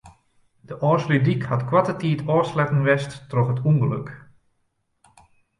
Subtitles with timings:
[0.67, 4.07] De Ofslútdyk hat koarte tiid ôfsletten west troch it ûngelok.